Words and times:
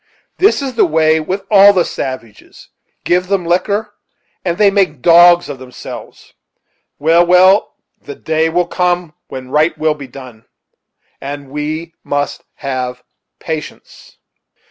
This 0.39 0.63
is 0.63 0.73
the 0.73 0.85
way 0.87 1.19
with 1.19 1.43
all 1.51 1.73
the 1.73 1.85
savages; 1.85 2.69
give 3.03 3.27
them 3.27 3.45
liquor, 3.45 3.93
and 4.43 4.57
they 4.57 4.71
make 4.71 5.03
dogs 5.03 5.47
of 5.47 5.59
themselves. 5.59 6.33
Well, 6.97 7.23
well 7.23 7.75
the 8.01 8.15
day 8.15 8.49
will 8.49 8.65
come 8.65 9.13
when 9.27 9.51
right 9.51 9.77
will 9.77 9.93
be 9.93 10.07
done; 10.07 10.45
and 11.21 11.51
we 11.51 11.93
must 12.03 12.43
have 12.55 13.03
patience." 13.37 14.17